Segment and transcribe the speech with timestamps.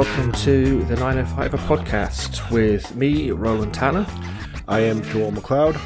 [0.00, 4.06] welcome to the 905 podcast with me, Roland Tanner.
[4.66, 5.78] I am Joel McLeod.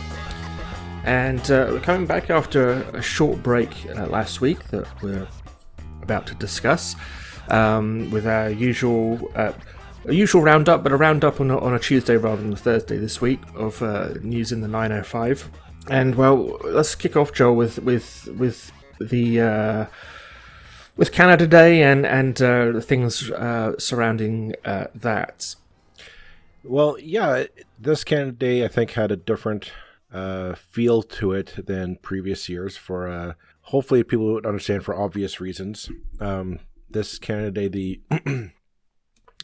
[1.02, 5.26] And uh, we're coming back after a short break uh, last week that we're
[6.00, 6.94] about to discuss
[7.48, 9.32] um, with our usual.
[9.34, 9.52] Uh,
[10.04, 12.98] a usual roundup, but a roundup on a, on a Tuesday rather than a Thursday
[12.98, 15.50] this week of uh, news in the 905.
[15.90, 18.70] And well, let's kick off, Joel, with with with
[19.00, 19.86] the uh,
[20.96, 25.56] with Canada Day and and uh, things uh, surrounding uh, that.
[26.62, 27.44] Well, yeah,
[27.78, 29.72] this Canada Day I think had a different
[30.12, 32.76] uh, feel to it than previous years.
[32.76, 35.90] For uh, hopefully people would understand for obvious reasons.
[36.20, 38.00] Um, this Canada Day, the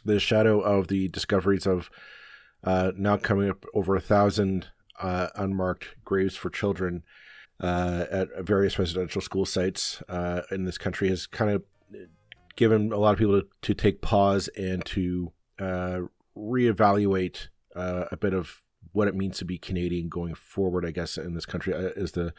[0.05, 1.89] the shadow of the discoveries of
[2.63, 4.67] uh, now coming up over a thousand
[5.03, 7.03] unmarked graves for children
[7.61, 11.63] uh, at various residential school sites uh, in this country has kind of
[12.55, 15.99] given a lot of people to, to take pause and to uh,
[16.35, 18.63] reevaluate uh, a bit of
[18.93, 20.85] what it means to be Canadian going forward.
[20.85, 22.33] I guess in this country uh, is the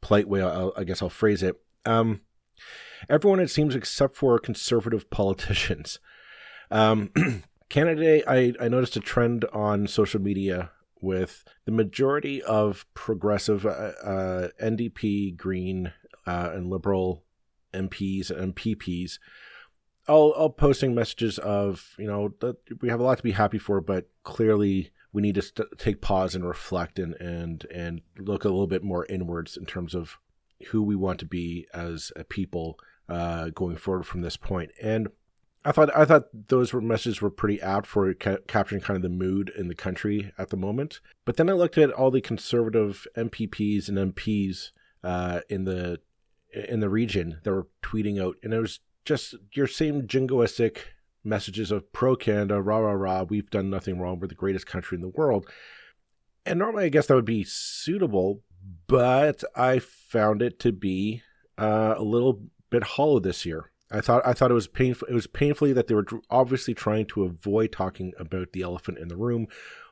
[0.00, 1.60] polite way I'll, i guess I'll phrase it.
[1.84, 2.20] Um,
[3.08, 5.98] everyone, it seems, except for conservative politicians.
[6.70, 7.10] Um,
[7.68, 13.92] Canada, I, I noticed a trend on social media with the majority of progressive uh,
[14.04, 15.92] uh, NDP, Green,
[16.26, 17.24] uh, and Liberal
[17.72, 19.18] MPs and MPPs
[20.08, 23.58] all, all posting messages of, you know, that we have a lot to be happy
[23.58, 28.44] for, but clearly we need to st- take pause and reflect and, and, and look
[28.44, 30.18] a little bit more inwards in terms of
[30.68, 34.70] who we want to be as a people uh, going forward from this point.
[34.82, 35.08] And
[35.64, 39.02] I thought I thought those were messages were pretty apt for ca- capturing kind of
[39.02, 41.00] the mood in the country at the moment.
[41.24, 44.70] But then I looked at all the conservative MPPs and MPs
[45.02, 46.00] uh, in the
[46.52, 50.78] in the region that were tweeting out, and it was just your same jingoistic
[51.24, 53.22] messages of pro Canada, rah rah rah.
[53.22, 54.18] We've done nothing wrong.
[54.18, 55.46] We're the greatest country in the world.
[56.46, 58.42] And normally, I guess that would be suitable,
[58.86, 61.22] but I found it to be
[61.58, 63.70] uh, a little bit hollow this year.
[63.90, 65.08] I thought I thought it was painful.
[65.08, 69.08] It was painfully that they were obviously trying to avoid talking about the elephant in
[69.08, 69.46] the room,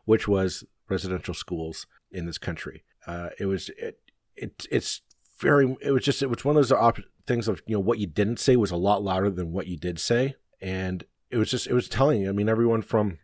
[0.04, 2.84] which was residential schools in this country.
[3.06, 3.98] Uh, it was it,
[4.34, 5.02] it it's
[5.38, 7.98] very it was just it was one of those op- things of you know what
[7.98, 11.50] you didn't say was a lot louder than what you did say, and it was
[11.50, 12.28] just it was telling.
[12.28, 13.18] I mean, everyone from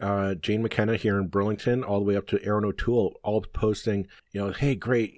[0.00, 4.06] uh, Jane McKenna here in Burlington all the way up to Erin O'Toole, all posting,
[4.32, 5.14] you know, hey, great,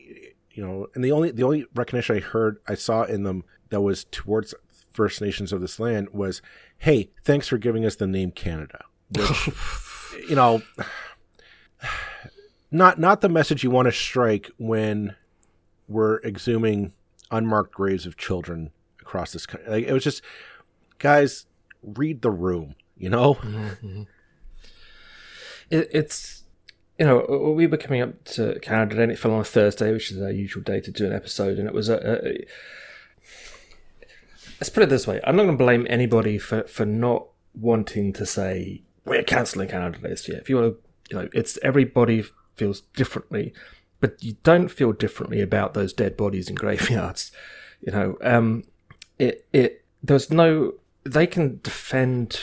[0.50, 3.80] you know, and the only the only recognition I heard I saw in them that
[3.80, 4.54] was towards
[4.98, 6.42] First Nations of this land was,
[6.78, 9.48] "Hey, thanks for giving us the name Canada." Which,
[10.28, 10.62] you know,
[12.72, 15.14] not not the message you want to strike when
[15.86, 16.94] we're exhuming
[17.30, 19.70] unmarked graves of children across this country.
[19.70, 20.20] Like, it was just,
[20.98, 21.46] guys,
[21.80, 22.74] read the room.
[22.96, 24.02] You know, mm-hmm.
[25.70, 26.42] it, it's
[26.98, 30.10] you know, we were coming up to Canada and it fell on a Thursday, which
[30.10, 32.44] is our usual day to do an episode, and it was a, a,
[34.60, 38.12] let's put it this way: I'm not going to blame anybody for for not wanting
[38.14, 40.38] to say we're cancelling Canada Day this year.
[40.38, 42.24] If you want to, you know, it's everybody
[42.56, 43.52] feels differently,
[44.00, 47.32] but you don't feel differently about those dead bodies in graveyards.
[47.80, 48.64] You know, um,
[49.20, 52.40] it it there's no they can defend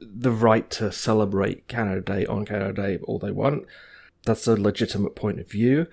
[0.00, 3.66] the right to celebrate Canada Day on Canada Day all they want.
[4.24, 5.86] That's a legitimate point of view.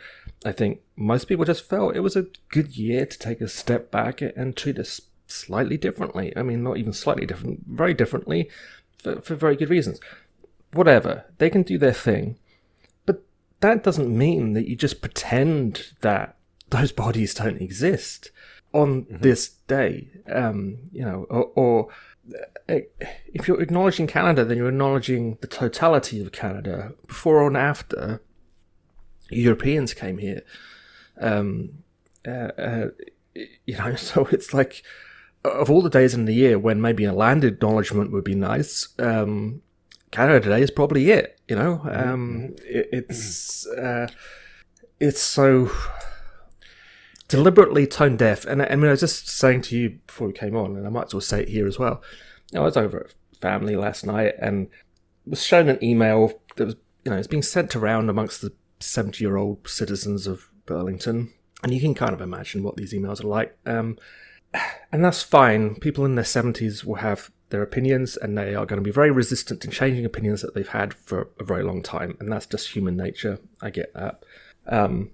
[0.44, 3.92] I think most people just felt it was a good year to take a step
[3.92, 6.34] back and treat us slightly differently.
[6.36, 8.50] I mean, not even slightly different, very differently,
[8.98, 10.00] for, for very good reasons.
[10.74, 12.38] Whatever, they can do their thing,
[13.06, 13.24] but
[13.60, 16.38] that doesn't mean that you just pretend that
[16.70, 18.32] those bodies don't exist
[18.74, 19.18] on mm-hmm.
[19.22, 20.10] this day.
[20.32, 21.88] Um, you know, or, or
[22.70, 22.80] uh,
[23.34, 28.22] if you're acknowledging Canada, then you're acknowledging the totality of Canada before and after
[29.32, 30.42] Europeans came here.
[31.20, 31.84] Um,
[32.28, 32.88] uh, uh,
[33.66, 34.84] you know, so it's like
[35.44, 38.90] of all the days in the year when maybe a land acknowledgement would be nice,
[39.00, 39.62] um,
[40.12, 41.40] Canada Day is probably it.
[41.48, 42.10] You know, mm-hmm.
[42.10, 44.08] um, it, it's uh,
[45.00, 45.72] it's so
[47.28, 48.46] deliberately tone deaf.
[48.46, 50.90] And I mean, I was just saying to you before we came on, and I
[50.90, 52.02] might as well say it here as well.
[52.52, 54.68] You know, I was over at family last night and
[55.26, 59.24] was shown an email that was, you know, it's being sent around amongst the 70
[59.24, 61.34] year old citizens of Burlington.
[61.64, 63.58] And you can kind of imagine what these emails are like.
[63.66, 63.98] Um,
[64.92, 65.76] and that's fine.
[65.76, 69.12] People in their 70s will have their opinions and they are going to be very
[69.12, 72.18] resistant to changing opinions that they've had for a very long time.
[72.20, 73.40] And that's just human nature.
[73.62, 74.24] I get that.
[74.68, 75.12] Um,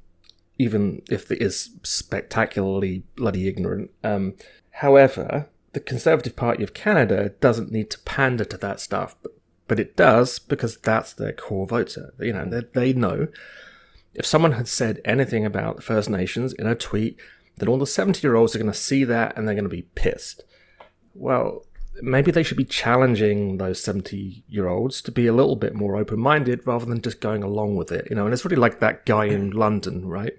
[0.59, 3.91] even if it is spectacularly bloody ignorant.
[4.03, 4.35] Um,
[4.71, 9.36] however, the Conservative Party of Canada doesn't need to pander to that stuff, but,
[9.67, 12.13] but it does because that's their core voter.
[12.19, 13.27] You know, they, they know
[14.13, 17.17] if someone had said anything about the First Nations in a tweet,
[17.57, 19.69] then all the 70 year olds are going to see that and they're going to
[19.69, 20.43] be pissed.
[21.13, 21.65] Well,
[22.01, 25.95] maybe they should be challenging those 70 year olds to be a little bit more
[25.95, 28.07] open minded rather than just going along with it.
[28.09, 30.33] You know, and it's really like that guy in London, right?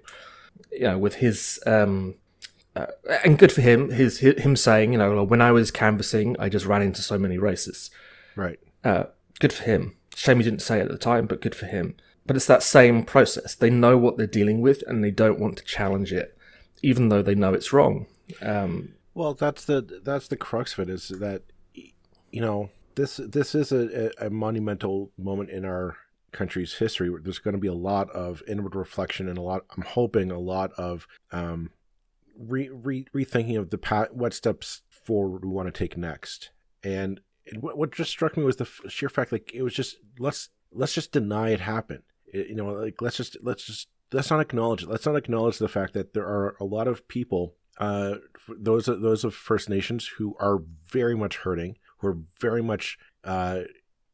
[0.71, 2.15] You know, with his, um,
[2.75, 2.87] uh,
[3.23, 6.65] and good for him, his, him saying, you know, when I was canvassing, I just
[6.65, 7.89] ran into so many racists.
[8.35, 8.59] Right.
[8.83, 9.05] Uh,
[9.39, 9.95] good for him.
[10.15, 11.95] Shame he didn't say it at the time, but good for him.
[12.25, 13.55] But it's that same process.
[13.55, 16.37] They know what they're dealing with and they don't want to challenge it,
[16.83, 18.05] even though they know it's wrong.
[18.41, 21.41] Um, well, that's the that's the crux of it is that
[21.73, 25.97] you know this this is a, a monumental moment in our
[26.31, 27.09] country's history.
[27.21, 29.65] There's going to be a lot of inward reflection and a lot.
[29.75, 31.71] I'm hoping a lot of um,
[32.37, 36.51] re, re, rethinking of the path, what steps forward we want to take next.
[36.83, 37.19] And
[37.59, 40.93] what, what just struck me was the sheer fact, like it was just let's let's
[40.93, 42.03] just deny it happened.
[42.27, 44.89] It, you know, like let's just let's just let's not acknowledge it.
[44.89, 48.15] Let's not acknowledge the fact that there are a lot of people, uh,
[48.47, 53.61] those those of First Nations who are very much hurting, who are very much uh,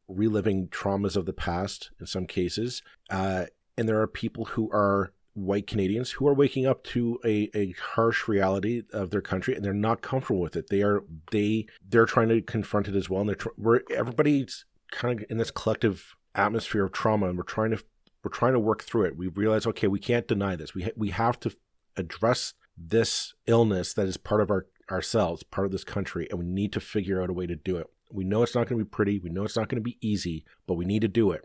[0.08, 3.46] reliving traumas of the past in some cases, uh,
[3.76, 7.72] and there are people who are white Canadians who are waking up to a, a
[7.72, 10.70] harsh reality of their country and they're not comfortable with it.
[10.70, 15.20] They are they they're trying to confront it as well, and they're we're everybody's kind
[15.20, 17.84] of in this collective atmosphere of trauma, and we're trying to
[18.24, 19.16] we're trying to work through it.
[19.16, 20.74] We realize okay, we can't deny this.
[20.74, 21.54] We ha- we have to
[21.98, 26.46] address this illness that is part of our ourselves, part of this country, and we
[26.46, 27.88] need to figure out a way to do it.
[28.10, 29.18] We know it's not going to be pretty.
[29.18, 31.44] We know it's not going to be easy, but we need to do it.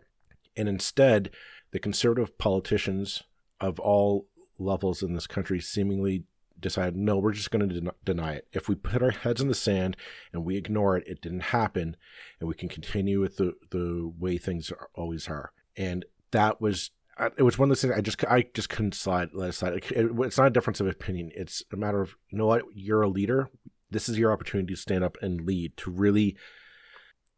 [0.56, 1.30] And instead,
[1.72, 3.22] the conservative politicians
[3.62, 4.26] of all
[4.58, 6.24] levels in this country seemingly
[6.60, 8.48] decided, no, we're just going to den- deny it.
[8.52, 9.96] If we put our heads in the sand
[10.32, 11.96] and we ignore it, it didn't happen,
[12.38, 15.52] and we can continue with the, the way things are, always are.
[15.76, 18.94] And that was uh, it was one of those things I just I just couldn't
[18.94, 19.74] slide let it slide.
[19.74, 21.30] It, it's not a difference of opinion.
[21.34, 23.50] It's a matter of you know what you're a leader.
[23.90, 26.36] This is your opportunity to stand up and lead to really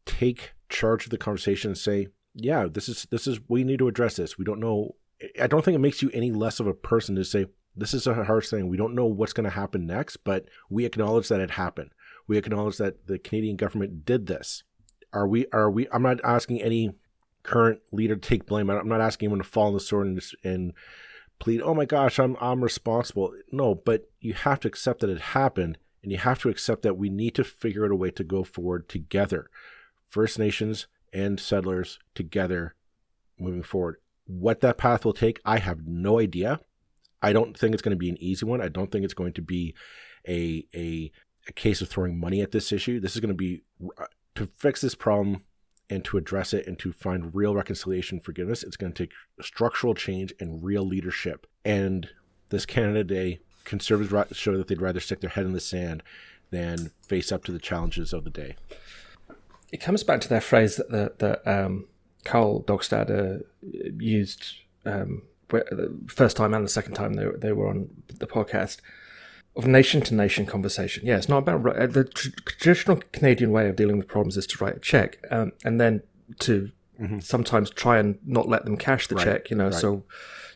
[0.07, 3.89] take charge of the conversation and say, yeah, this is this is we need to
[3.89, 4.39] address this.
[4.39, 4.95] We don't know.
[5.41, 7.47] I don't think it makes you any less of a person to say
[7.77, 8.69] this is a harsh thing.
[8.69, 11.91] We don't know what's going to happen next, but we acknowledge that it happened.
[12.27, 14.63] We acknowledge that the Canadian government did this.
[15.13, 15.47] Are we?
[15.53, 15.89] Are we?
[15.93, 16.95] I'm not asking any
[17.43, 18.71] current leader to take blame.
[18.71, 20.73] I'm not asking him to fall on the sword and, and
[21.39, 25.21] plead, "Oh my gosh, I'm I'm responsible." No, but you have to accept that it
[25.21, 28.25] happened, and you have to accept that we need to figure out a way to
[28.25, 29.51] go forward together,
[30.07, 32.75] First Nations and settlers together,
[33.39, 33.99] moving forward.
[34.27, 36.61] What that path will take, I have no idea.
[37.23, 38.61] I don't think it's going to be an easy one.
[38.61, 39.75] I don't think it's going to be
[40.29, 41.11] a a,
[41.49, 43.01] a case of throwing money at this issue.
[43.01, 43.63] This is going to be
[43.99, 45.43] uh, to fix this problem
[45.91, 49.95] and to address it and to find real reconciliation forgiveness it's going to take structural
[49.95, 52.09] change and real leadership and
[52.51, 56.03] this canada day conservatives show that they'd rather stick their head in the sand
[56.51, 58.57] than face up to the challenges of the day
[59.71, 61.87] it comes back to that phrase that the, the um,
[62.25, 64.55] Karl Dockstader used
[64.85, 68.79] um, the first time and the second time they, they were on the podcast
[69.57, 71.07] of nation to nation conversation.
[71.07, 74.65] Yeah, it's not about uh, the traditional Canadian way of dealing with problems is to
[74.65, 76.03] write a check um, and then
[76.41, 76.71] to
[77.01, 77.21] mm-hmm.
[77.21, 79.25] sometimes try and not let them cash the right.
[79.25, 79.51] check.
[79.51, 79.75] You know, right.
[79.75, 80.05] so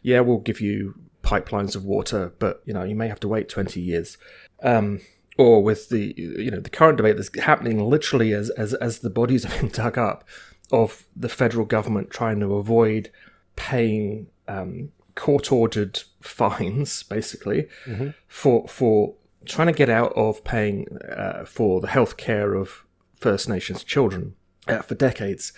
[0.02, 3.48] yeah, we'll give you pipelines of water, but you know you may have to wait
[3.48, 4.18] twenty years.
[4.62, 5.00] Um,
[5.36, 9.10] or with the you know the current debate that's happening literally as as as the
[9.10, 10.24] bodies are being dug up
[10.70, 13.10] of the federal government trying to avoid
[13.56, 18.10] paying um, court ordered fines, basically, mm-hmm.
[18.26, 22.84] for for trying to get out of paying uh, for the health care of
[23.16, 24.34] First Nations children
[24.66, 25.52] uh, for decades.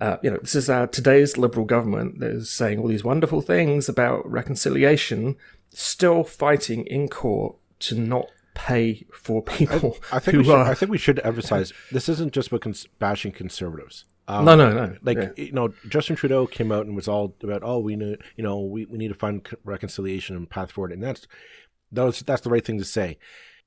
[0.00, 3.40] Uh, you know, this is our today's Liberal government that is saying all these wonderful
[3.40, 5.34] things about reconciliation,
[5.70, 9.98] still fighting in court to not pay for people.
[10.12, 12.62] I, I think, we should, are, I think we should emphasize this isn't just about
[12.62, 14.04] cons- bashing conservatives.
[14.28, 14.94] Um, no, no, no.
[15.02, 15.30] Like yeah.
[15.36, 18.60] you know, Justin Trudeau came out and was all about, oh, we need, you know,
[18.60, 21.26] we, we need to find reconciliation and path forward, and that's
[21.90, 23.18] that's that's the right thing to say.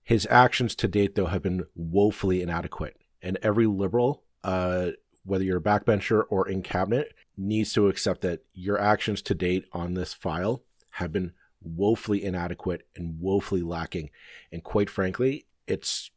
[0.04, 4.92] His actions to date, though, have been woefully inadequate, and every liberal, uh,
[5.26, 9.66] whether you're a backbencher or in cabinet, needs to accept that your actions to date
[9.74, 14.12] on this file have been woefully inadequate and woefully lacking,
[14.52, 16.12] and quite frankly, it's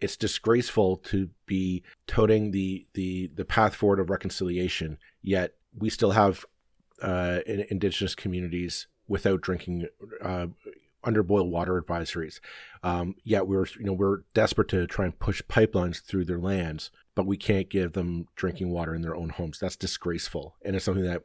[0.00, 6.12] it's disgraceful to be toting the the the path forward of reconciliation, yet we still
[6.12, 6.44] have
[7.02, 9.86] uh, indigenous communities without drinking
[10.22, 10.46] uh,
[11.04, 12.40] under boil water advisories.
[12.82, 16.90] Um, yet we're you know we're desperate to try and push pipelines through their lands,
[17.14, 19.58] but we can't give them drinking water in their own homes.
[19.58, 21.24] That's disgraceful, and it's something that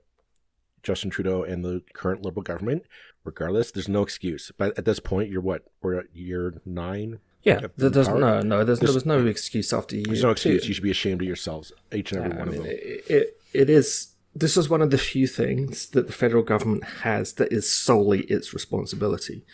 [0.83, 2.83] Justin Trudeau and the current Liberal government,
[3.23, 4.51] regardless, there's no excuse.
[4.57, 5.63] But at this point, you're what?
[5.81, 7.19] We're at year nine.
[7.43, 10.05] Yeah, there's no, no, there's, there was no excuse after year.
[10.07, 10.61] There's no excuse.
[10.61, 10.67] Two.
[10.69, 12.73] You should be ashamed of yourselves, each and every yeah, one I mean, of them.
[12.73, 16.83] It, it, it is this is one of the few things that the federal government
[17.01, 19.45] has that is solely its responsibility.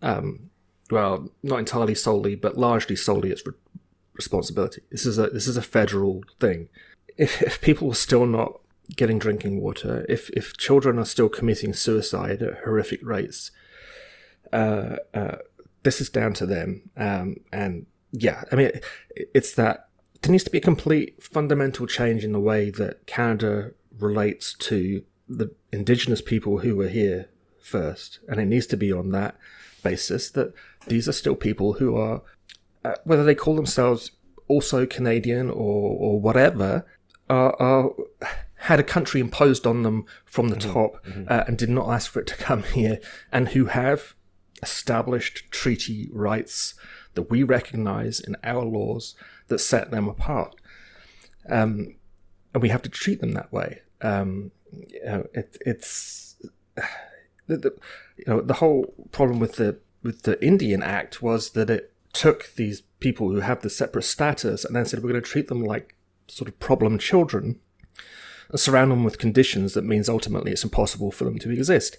[0.00, 0.50] Um,
[0.90, 3.52] well, not entirely solely, but largely solely its re-
[4.14, 4.82] responsibility.
[4.90, 6.68] This is a this is a federal thing.
[7.16, 8.60] If, if people are still not
[8.96, 13.50] getting drinking water, if if children are still committing suicide at horrific rates,
[14.52, 15.38] uh, uh,
[15.82, 16.90] this is down to them.
[16.96, 18.84] Um, and yeah, I mean, it,
[19.34, 19.88] it's that
[20.22, 25.02] there needs to be a complete fundamental change in the way that Canada relates to
[25.28, 27.28] the indigenous people who were here
[27.60, 29.36] first, and it needs to be on that
[29.82, 30.52] basis that
[30.86, 32.22] these are still people who are,
[32.84, 34.12] uh, whether they call themselves
[34.48, 36.86] also Canadian or or whatever,
[37.28, 37.90] are, are
[38.62, 40.72] had a country imposed on them from the mm-hmm.
[40.72, 41.24] top mm-hmm.
[41.28, 42.98] Uh, and did not ask for it to come here,
[43.30, 44.14] and who have
[44.62, 46.74] established treaty rights
[47.14, 49.14] that we recognize in our laws
[49.48, 50.54] that set them apart.
[51.48, 51.96] Um,
[52.52, 56.36] and we have to treat them that way um, you know, it, it's
[57.46, 57.74] the, the,
[58.16, 62.54] you know the whole problem with the with the Indian Act was that it took
[62.54, 65.64] these people who have the separate status and then said we're going to treat them
[65.64, 65.94] like
[66.26, 67.58] sort of problem children
[68.50, 71.96] and surround them with conditions that means ultimately it's impossible for them to exist.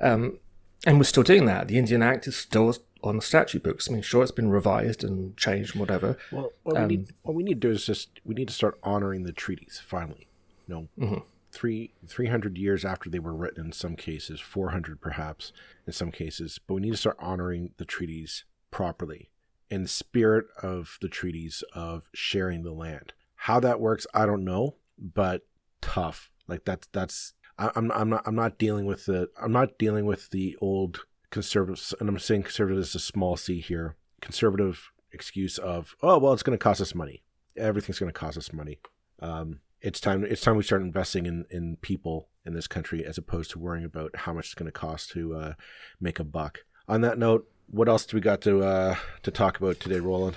[0.00, 0.38] Um,
[0.86, 1.68] and we're still doing that.
[1.68, 3.88] The Indian Act is still on the statute books.
[3.88, 6.16] I mean, sure, it's been revised and changed and whatever.
[6.32, 8.54] Well, what, um, we need, what we need to do is just we need to
[8.54, 10.28] start honoring the treaties finally
[10.66, 11.18] you know, mm-hmm.
[11.52, 15.52] three three hundred years after they were written in some cases, four hundred perhaps
[15.86, 16.58] in some cases.
[16.66, 19.30] But we need to start honoring the treaties properly
[19.70, 23.12] in the spirit of the treaties of sharing the land.
[23.36, 25.42] How that works, I don't know, but
[25.80, 26.30] tough.
[26.46, 30.30] Like that's that's I'm I'm not I'm not dealing with the I'm not dealing with
[30.30, 33.96] the old conservatives, and I'm saying conservative is a small c here.
[34.20, 37.22] Conservative excuse of oh well, it's going to cost us money.
[37.56, 38.78] Everything's going to cost us money.
[39.20, 43.18] Um, it's time it's time we start investing in in people in this country as
[43.18, 45.52] opposed to worrying about how much it's going to cost to uh,
[46.00, 46.64] make a buck.
[46.88, 50.36] On that note, what else do we got to uh, to talk about today, Roland?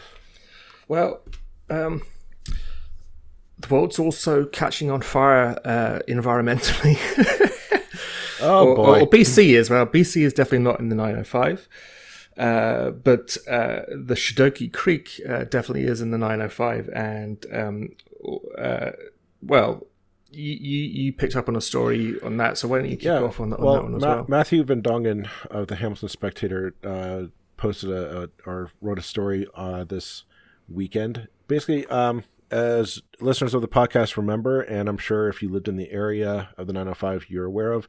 [0.88, 1.22] Well,
[1.70, 2.04] um,
[3.60, 6.98] the world's also catching on fire uh, environmentally.
[8.42, 9.02] oh or, boy!
[9.02, 9.86] Or, BC is well.
[9.86, 11.68] BC is definitely not in the 905.
[12.38, 17.90] Uh, but uh, the Chedoke Creek uh, definitely is in the 905, and um,
[18.60, 18.92] uh,
[19.42, 19.88] well,
[20.30, 23.06] you, you, you picked up on a story on that, so why don't you kick
[23.06, 23.22] yeah.
[23.22, 24.26] off on, on well, that one as Ma- well?
[24.28, 27.24] Matthew Van Dongen of the Hamilton Spectator uh,
[27.58, 30.24] posted a, a, or wrote a story uh, this
[30.70, 31.28] weekend.
[31.48, 35.78] Basically, um, as listeners of the podcast remember, and I'm sure if you lived in
[35.78, 37.88] the area of the 905, you're aware of,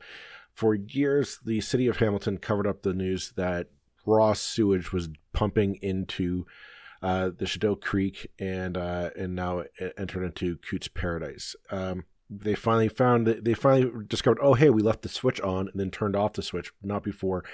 [0.53, 3.69] for years the city of Hamilton covered up the news that
[4.07, 6.47] raw sewage was pumping into
[7.03, 9.65] uh, the Chedoke Creek, and uh, and now
[9.97, 11.55] entered into Coote's Paradise.
[11.71, 15.69] Um, they finally found that they finally discovered, oh hey, we left the switch on
[15.69, 17.45] and then turned off the switch, not before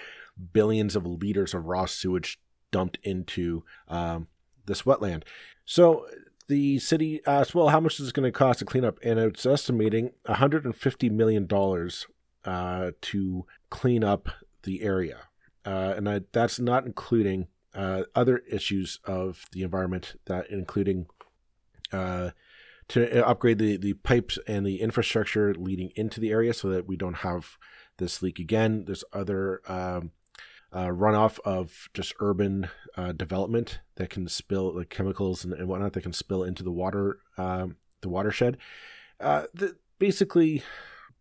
[0.52, 2.40] billions of liters of raw sewage
[2.72, 4.26] dumped into um,
[4.66, 5.22] this wetland.
[5.64, 6.06] So
[6.46, 8.98] the city asked, well, how much is it going to cost to clean up?
[9.02, 12.06] And it's estimating 150 million dollars
[12.44, 14.28] uh, to clean up
[14.64, 15.20] the area,
[15.64, 21.06] uh, and I, that's not including uh, other issues of the environment that including
[21.92, 22.30] uh,
[22.88, 26.96] to upgrade the, the pipes and the infrastructure leading into the area so that we
[26.96, 27.56] don't have
[27.96, 28.84] this leak again.
[28.84, 30.12] There's other um,
[30.74, 35.92] uh, runoff of just urban uh, development that can spill like chemicals and, and, whatnot
[35.92, 38.58] that can spill into the water um, the watershed.
[39.20, 40.62] Uh, the, basically,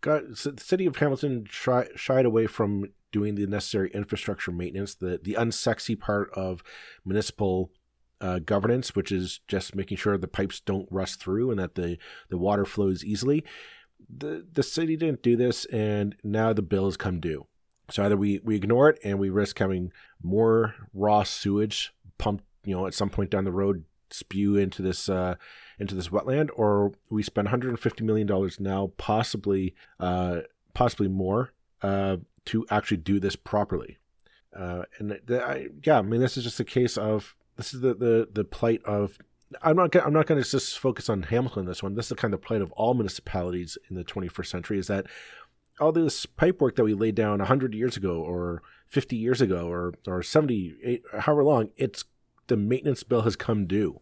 [0.01, 5.35] got the city of Hamilton shied away from doing the necessary infrastructure maintenance, the the
[5.35, 6.63] unsexy part of
[7.05, 7.71] municipal
[8.19, 11.97] uh, governance, which is just making sure the pipes don't rust through and that the
[12.29, 13.43] the water flows easily.
[14.09, 17.45] The the city didn't do this, and now the bill has come due.
[17.93, 22.75] So either we we ignore it and we risk having more raw sewage pumped, you
[22.75, 25.35] know, at some point down the road spew into this uh,
[25.77, 30.39] into this wetland, or we spend 150 million dollars now, possibly uh,
[30.73, 33.99] possibly more, uh, to actually do this properly.
[34.57, 37.81] Uh, and the, I, yeah, I mean, this is just a case of this is
[37.81, 39.19] the the, the plight of.
[39.61, 39.95] I'm not.
[39.95, 41.67] I'm not going to just focus on Hamilton.
[41.67, 41.93] This one.
[41.93, 44.79] This is the kind of plight of all municipalities in the 21st century.
[44.79, 45.05] Is that
[45.79, 49.67] all this pipe work that we laid down 100 years ago or 50 years ago
[49.67, 52.05] or, or 70, however long, it's
[52.47, 53.99] the maintenance bill has come due.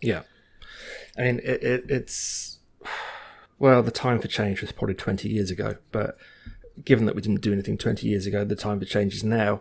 [0.00, 0.22] Yeah.
[1.16, 2.60] I mean, it, it, it's,
[3.58, 6.16] well, the time for change was probably 20 years ago, but
[6.84, 9.60] given that we didn't do anything 20 years ago, the time for change is now.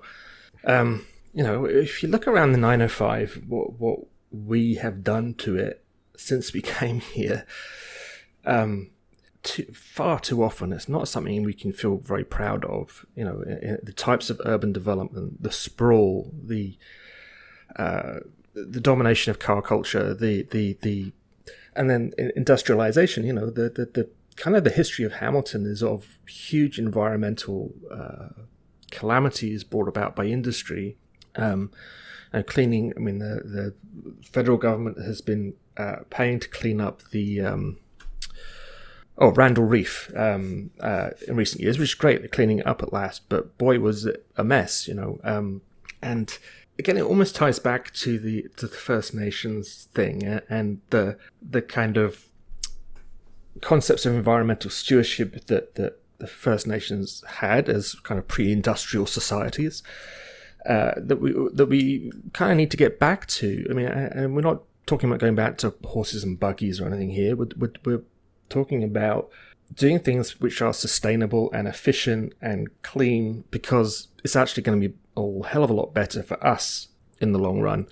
[0.63, 3.99] Um, you know, if you look around the 905, what, what
[4.31, 5.83] we have done to it
[6.15, 7.45] since we came here,
[8.45, 8.91] um,
[9.47, 13.05] too, far too often, it's not something we can feel very proud of.
[13.15, 13.43] You know,
[13.81, 16.77] the types of urban development, the sprawl, the
[17.77, 18.19] uh,
[18.53, 21.13] the domination of car culture, the the the,
[21.75, 23.25] and then industrialization.
[23.25, 27.73] You know, the the, the kind of the history of Hamilton is of huge environmental
[27.89, 28.43] uh,
[28.91, 30.97] calamities brought about by industry.
[31.35, 31.71] Um,
[32.33, 33.73] and cleaning, I mean, the, the
[34.21, 37.77] federal government has been uh, paying to clean up the um,
[39.17, 42.19] oh Randle Reef um, uh, in recent years, which is great.
[42.19, 45.19] They're cleaning it up at last, but boy, was it a mess, you know.
[45.23, 45.61] Um,
[46.01, 46.37] and
[46.77, 51.61] again, it almost ties back to the to the First Nations thing and the the
[51.61, 52.27] kind of
[53.61, 59.83] concepts of environmental stewardship that that the First Nations had as kind of pre-industrial societies.
[60.65, 63.65] Uh, that we that we kind of need to get back to.
[63.69, 67.09] I mean, and we're not talking about going back to horses and buggies or anything
[67.11, 67.35] here.
[67.35, 68.01] We're, we're, we're
[68.49, 69.29] talking about
[69.73, 74.95] doing things which are sustainable and efficient and clean because it's actually going to be
[75.15, 76.87] a hell of a lot better for us
[77.19, 77.87] in the long run.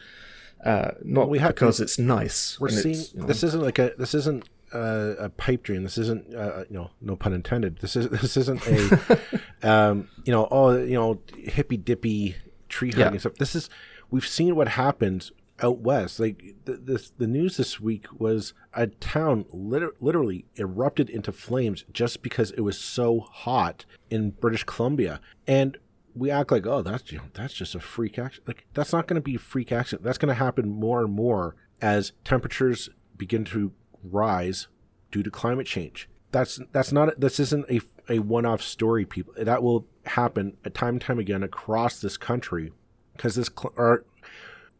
[0.63, 2.59] Uh, not we have because to, it's nice.
[2.59, 5.83] We're seeing you know, this isn't like a this isn't a, a pipe dream.
[5.83, 7.77] This isn't uh, you know no pun intended.
[7.79, 9.19] This is this isn't a
[9.63, 12.35] um, you know oh you know hippy dippy
[12.67, 13.19] tree hugging yeah.
[13.19, 13.35] stuff.
[13.35, 13.69] This is
[14.09, 15.31] we've seen what happens
[15.61, 16.19] out west.
[16.19, 21.85] Like the, the, the news this week was a town liter- literally erupted into flames
[21.91, 25.77] just because it was so hot in British Columbia, and
[26.15, 28.47] we act like oh that's you know that's just a freak accident.
[28.47, 30.03] Like that's not going to be a freak accident.
[30.03, 33.71] That's going to happen more and more as temperatures begin to
[34.03, 34.67] rise
[35.11, 36.09] due to climate change.
[36.31, 39.05] That's that's not this isn't a a one off story.
[39.05, 42.71] People that will happen a time and time again across this country
[43.15, 44.05] because this cl- our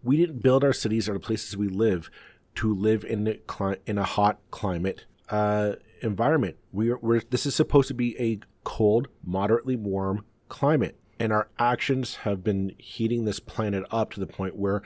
[0.06, 2.10] we didn't build our cities or the places we live
[2.56, 6.56] to live in a, cli- in a hot climate uh, environment.
[6.72, 12.18] We're, we're this is supposed to be a cold, moderately warm climate, and our actions
[12.18, 14.84] have been heating this planet up to the point where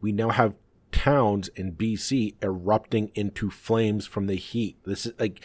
[0.00, 0.56] we now have
[0.90, 4.78] towns in BC erupting into flames from the heat.
[4.84, 5.40] This is like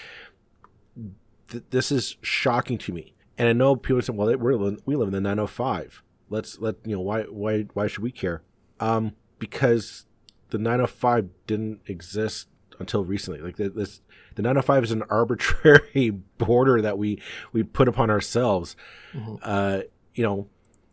[1.50, 3.14] th- this is shocking to me.
[3.38, 6.02] And I know people say, "Well, we we live in the 905.
[6.30, 8.42] Let's let you know why why why should we care?"
[8.82, 10.06] Um, because
[10.50, 12.48] the 905 didn't exist
[12.80, 13.40] until recently.
[13.40, 14.02] Like this,
[14.36, 17.22] the 905 is an arbitrary border that we
[17.54, 18.76] we put upon ourselves.
[19.14, 19.36] Mm-hmm.
[19.42, 19.80] Uh,
[20.14, 20.48] you know,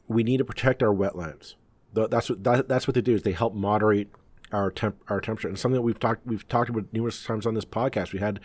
[0.07, 1.55] we need to protect our wetlands.
[1.93, 4.09] That's what that, that's what they do is they help moderate
[4.53, 5.49] our temp our temperature.
[5.49, 8.13] And something that we've talked we've talked about numerous times on this podcast.
[8.13, 8.41] We had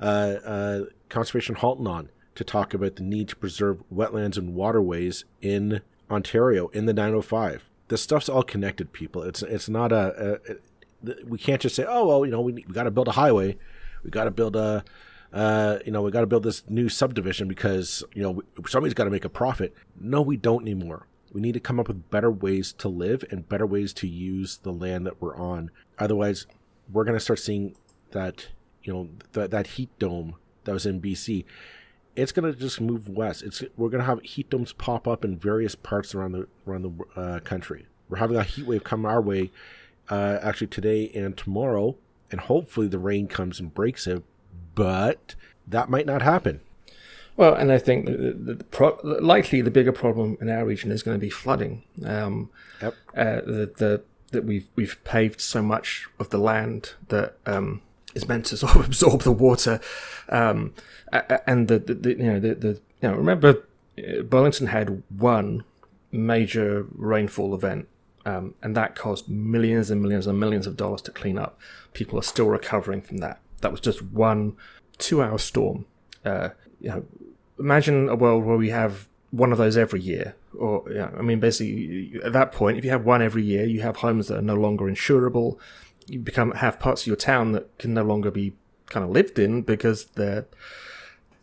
[0.00, 0.04] uh,
[0.44, 5.82] uh, conservation Halton on to talk about the need to preserve wetlands and waterways in
[6.10, 9.22] Ontario in the 905 this stuff's all connected, people.
[9.22, 10.40] It's it's not a,
[11.04, 13.12] a, we can't just say, oh well, you know, we we got to build a
[13.12, 13.56] highway,
[14.02, 14.84] we got to build a,
[15.32, 19.04] uh, you know, we got to build this new subdivision because you know somebody's got
[19.04, 19.74] to make a profit.
[20.00, 21.06] No, we don't anymore.
[21.32, 24.58] We need to come up with better ways to live and better ways to use
[24.58, 25.70] the land that we're on.
[25.98, 26.46] Otherwise,
[26.90, 27.76] we're going to start seeing
[28.12, 28.48] that
[28.82, 31.44] you know th- that heat dome that was in BC
[32.16, 33.42] it's going to just move west.
[33.42, 36.82] It's we're going to have heat domes pop up in various parts around the around
[36.82, 37.86] the uh, country.
[38.08, 39.50] We're having a heat wave come our way,
[40.08, 41.96] uh, actually today and tomorrow,
[42.30, 44.22] and hopefully the rain comes and breaks it.
[44.74, 45.34] But
[45.66, 46.60] that might not happen.
[47.36, 50.90] Well, and I think the, the, the pro- likely the bigger problem in our region
[50.90, 51.82] is going to be flooding.
[52.04, 52.50] Um,
[52.80, 52.94] yep.
[53.14, 54.02] Uh, the, the
[54.32, 57.82] that we've we've paved so much of the land that um,
[58.16, 59.80] is meant to sort of absorb the water,
[60.28, 60.74] um,
[61.46, 62.68] and the, the, the, you know the, the
[63.00, 63.66] you know remember
[63.98, 65.64] uh, Burlington had one
[66.10, 67.86] major rainfall event,
[68.24, 71.60] um, and that cost millions and millions and millions of dollars to clean up.
[71.92, 73.40] People are still recovering from that.
[73.60, 74.56] That was just one
[74.98, 75.86] two-hour storm.
[76.24, 76.50] Uh,
[76.80, 77.04] you know,
[77.58, 80.34] imagine a world where we have one of those every year.
[80.58, 80.84] Or,
[81.18, 84.28] I mean, basically, at that point, if you have one every year, you have homes
[84.28, 85.58] that are no longer insurable
[86.06, 88.54] you become have parts of your town that can no longer be
[88.86, 90.46] kind of lived in because they're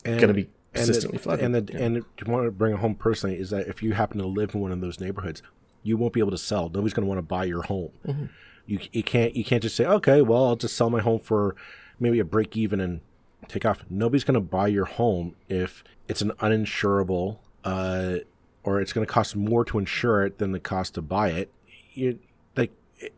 [0.04, 1.45] going to be consistently and flooded.
[1.45, 1.86] And the, yeah.
[1.86, 4.56] and to want to bring it home personally is that if you happen to live
[4.56, 5.41] in one of those neighborhoods,
[5.84, 6.69] you won't be able to sell.
[6.69, 7.91] Nobody's going to want to buy your home.
[8.06, 8.26] Mm-hmm.
[8.65, 11.56] You you can't you can't just say okay, well I'll just sell my home for
[11.99, 13.02] maybe a break even and
[13.47, 13.84] take off.
[13.89, 18.19] Nobody's going to buy your home if it's an uninsurable, uh,
[18.63, 21.52] or it's going to cost more to insure it than the cost to buy it.
[21.93, 22.19] You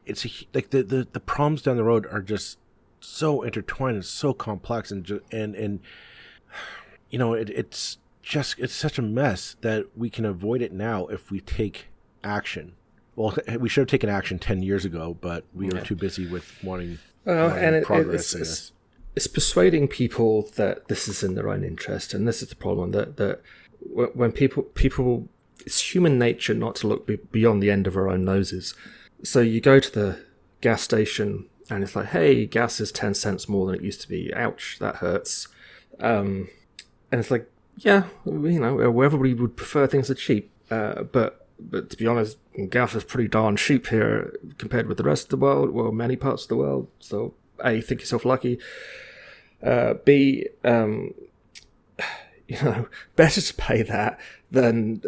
[0.05, 2.57] it's a, like the, the the problems down the road are just
[2.99, 5.79] so intertwined and so complex and ju- and and
[7.09, 11.05] you know it, it's just it's such a mess that we can avoid it now
[11.07, 11.87] if we take
[12.23, 12.73] action.
[13.15, 15.83] Well, we should have taken action ten years ago, but we were Yeah.
[15.83, 18.33] too busy with wanting, Well, wanting and it, progress.
[18.33, 18.71] it's, it's,
[19.15, 22.91] it's persuading people that this is in their own interest, and this is the problem
[22.91, 23.41] that that
[23.79, 25.27] when when people people
[25.65, 28.73] it's human nature not to look beyond the end of our own noses.
[29.23, 30.25] So you go to the
[30.61, 34.09] gas station and it's like, hey, gas is ten cents more than it used to
[34.09, 34.33] be.
[34.33, 35.47] Ouch, that hurts.
[35.99, 36.49] Um,
[37.11, 41.89] and it's like, yeah, you know, everybody would prefer things are cheap, uh, but but
[41.89, 42.37] to be honest,
[42.69, 45.71] gas is pretty darn cheap here compared with the rest of the world.
[45.71, 46.87] Well, many parts of the world.
[46.99, 48.59] So a, think yourself lucky.
[49.63, 51.13] Uh, B, um,
[52.47, 54.19] you know, better to pay that
[54.55, 55.01] than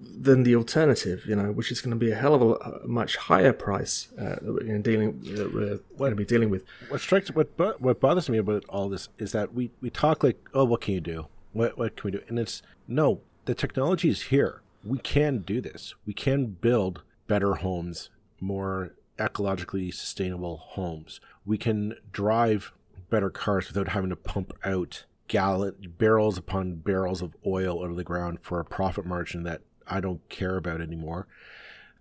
[0.00, 1.24] than the alternative.
[1.26, 4.08] You know, which is going to be a hell of a, a much higher price
[4.18, 6.64] uh, that we're going to dealing that we're going to be dealing with.
[6.88, 7.48] what strikes what
[7.80, 10.94] what bothers me about all this is that we we talk like oh what can
[10.94, 14.98] you do what what can we do and it's no the technology is here we
[14.98, 18.10] can do this we can build better homes
[18.40, 22.72] more ecologically sustainable homes we can drive
[23.10, 27.96] better cars without having to pump out gallon barrels upon barrels of oil out of
[27.96, 31.26] the ground for a profit margin that I don't care about anymore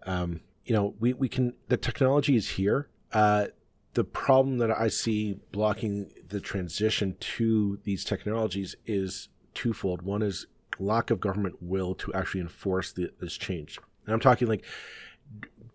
[0.05, 2.89] um, you know, we, we can, the technology is here.
[3.11, 3.47] Uh,
[3.93, 10.01] the problem that I see blocking the transition to these technologies is twofold.
[10.01, 10.47] One is
[10.79, 13.79] lack of government will to actually enforce the, this change.
[14.05, 14.63] And I'm talking like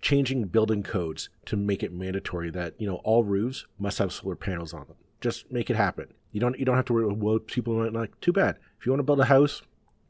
[0.01, 4.37] changing building codes to make it mandatory that, you know, all roofs must have solar
[4.37, 4.97] panels on them.
[5.21, 6.15] Just make it happen.
[6.37, 8.59] You don't, you don't have to worry, well, people might not, too bad.
[8.79, 9.63] If you want to build a house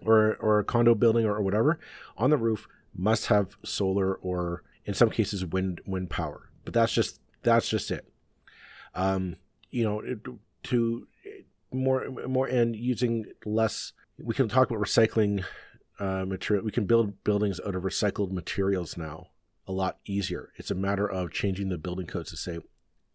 [0.05, 1.79] or, or a condo building or, or whatever
[2.17, 6.51] on the roof, must have solar or in some cases wind wind power.
[6.65, 8.09] But that's just that's just it.
[8.93, 9.37] Um
[9.71, 10.03] you know
[10.65, 11.07] to
[11.73, 15.45] more more and using less we can talk about recycling
[16.01, 19.29] uh material we can build buildings out of recycled materials now
[19.69, 20.51] a lot easier.
[20.57, 22.59] It's a matter of changing the building codes to say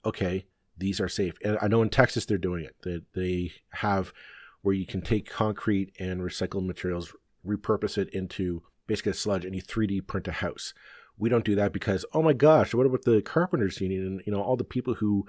[0.05, 0.45] okay
[0.81, 4.11] these are safe and i know in texas they're doing it they, they have
[4.61, 7.13] where you can take concrete and recycled materials
[7.45, 10.73] repurpose it into basically a sludge and you 3D print a house.
[11.17, 14.31] We don't do that because oh my gosh, what about the carpenters union and you
[14.31, 15.25] know all the people who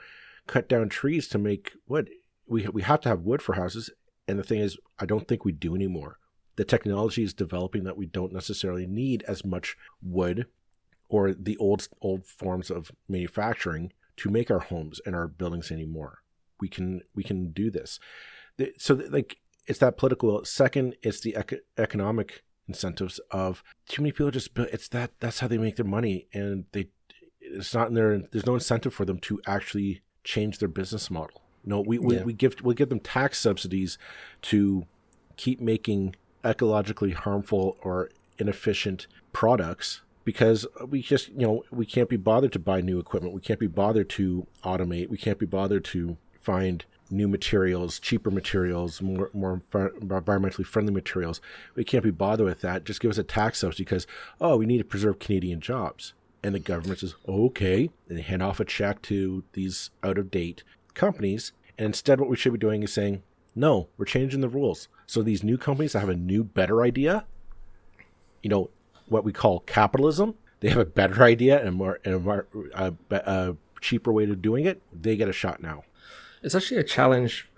[0.46, 2.10] cut down trees to make wood?
[2.48, 3.90] We we have to have wood for houses,
[4.26, 6.18] and the thing is, I don't think we do anymore.
[6.56, 10.46] The technology is developing that we don't necessarily need as much wood
[11.08, 16.18] or the old old forms of manufacturing to make our homes and our buildings anymore.
[16.60, 17.98] We can we can do this.
[18.78, 20.44] So like it's that political.
[20.44, 25.48] Second, it's the ec- economic incentives of too many people just it's that that's how
[25.48, 26.88] they make their money and they
[27.40, 31.42] it's not in their there's no incentive for them to actually change their business model
[31.64, 32.22] no we we, Yeah.
[32.22, 33.98] we give we give them tax subsidies
[34.42, 34.86] to
[35.36, 42.16] keep making ecologically harmful or inefficient products because we just you know we can't be
[42.16, 43.34] bothered to buy new equipment.
[43.34, 45.08] We can't be bothered to automate.
[45.08, 50.92] We can't be bothered to find new materials cheaper materials more more envi- environmentally friendly
[50.92, 51.40] materials.
[51.74, 52.84] We can't be bothered with that.
[52.84, 54.06] Just give us a tax subsidy because
[54.40, 56.14] oh we need to preserve canadian jobs.
[56.42, 60.30] And the government says okay and they hand off a check to these out of
[60.30, 61.52] date companies.
[61.78, 63.22] And instead what we should be doing is saying
[63.54, 64.88] no we're changing the rules.
[65.06, 67.26] So these new companies that have a new better idea
[68.42, 68.70] you know
[69.06, 72.92] what we call capitalism they have a better idea and more and a, more- a,
[73.10, 75.82] a cheaper way to doing it they get a shot now
[76.42, 77.48] it's actually a challenge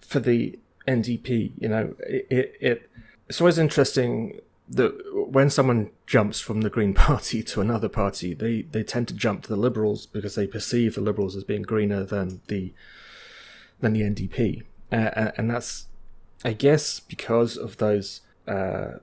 [0.00, 1.52] for the NDP.
[1.58, 2.90] You know, it, it, it
[3.28, 4.92] it's always interesting that
[5.32, 9.42] when someone jumps from the Green Party to another party, they they tend to jump
[9.42, 12.72] to the Liberals because they perceive the Liberals as being greener than the
[13.80, 15.86] than the NDP, uh, and- and that's
[16.44, 18.20] I guess because of those.
[18.46, 18.98] Uh, uh,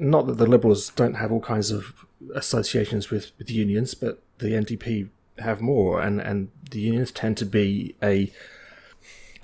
[0.00, 4.48] not that the Liberals don't have all kinds of associations with, with unions, but the
[4.48, 5.08] NDP
[5.38, 8.32] have more, and, and the unions tend to be a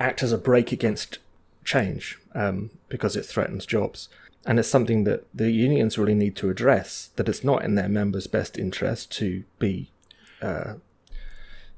[0.00, 1.18] act as a brake against
[1.64, 4.08] change um, because it threatens jobs.
[4.44, 7.10] And it's something that the unions really need to address.
[7.16, 9.92] That it's not in their members' best interest to be
[10.40, 10.74] uh,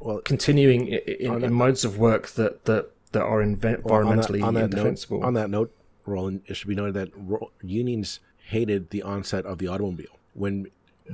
[0.01, 4.29] well continuing in, in modes of work that that, that are inve- Well, on that-
[4.29, 5.21] environmentally on that, indefensible.
[5.21, 7.11] Note, on that note, Roland, it should be noted that
[7.63, 10.19] unions hated the onset of the automobile.
[10.33, 10.67] When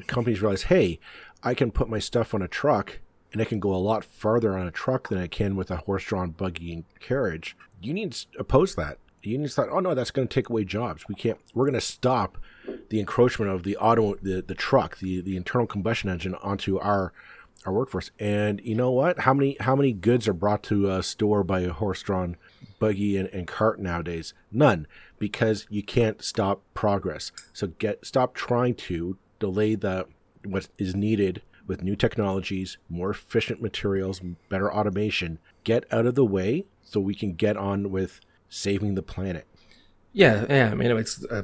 [0.07, 0.99] companies realized, hey,
[1.43, 3.01] I can put my stuff on a truck
[3.33, 5.77] and it can go a lot farther on a truck than it can with a
[5.77, 7.57] horse-drawn buggy and carriage.
[7.81, 8.99] Unions oppose that.
[9.23, 11.05] Unions thought, oh no, that's going to take away jobs.
[11.07, 11.39] We can't.
[11.55, 12.39] We're going to stop
[12.89, 17.13] the encroachment of the auto, the, the truck, the the internal combustion engine onto our
[17.67, 18.11] our workforce.
[18.19, 19.21] And you know what?
[19.21, 22.37] How many how many goods are brought to a store by a horse-drawn
[22.81, 24.35] buggy and, and cart nowadays?
[24.51, 24.89] None,
[25.21, 27.31] because you can't stop progress.
[27.53, 30.07] So get stop trying to delay the
[30.45, 35.39] what is needed with new technologies, more efficient materials, better automation.
[35.63, 39.47] Get out of the way so we can get on with saving the planet.
[40.13, 40.71] Yeah, yeah.
[40.73, 41.43] I mean, it's uh,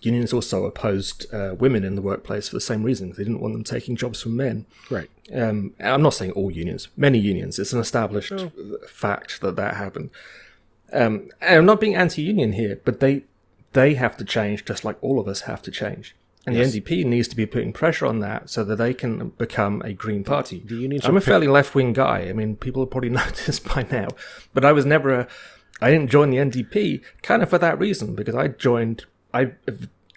[0.00, 3.10] unions also opposed uh, women in the workplace for the same reason.
[3.10, 4.66] They didn't want them taking jobs from men.
[4.90, 5.10] Right.
[5.34, 7.58] Um, I'm not saying all unions, many unions.
[7.58, 8.50] It's an established oh.
[8.88, 10.10] fact that that happened.
[10.92, 13.24] Um, and I'm not being anti-union here, but they
[13.72, 16.16] they have to change just like all of us have to change.
[16.46, 16.72] And yes.
[16.72, 19.92] the NDP needs to be putting pressure on that so that they can become a
[19.92, 20.62] Green Party.
[20.64, 22.20] The unions I'm a fairly left wing guy.
[22.28, 24.08] I mean, people have probably noticed by now,
[24.54, 25.28] but I was never a.
[25.80, 29.04] I didn't join the NDP kind of for that reason because I joined.
[29.34, 29.52] I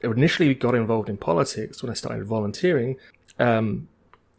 [0.04, 2.98] initially got involved in politics when I started volunteering.
[3.38, 3.90] Um,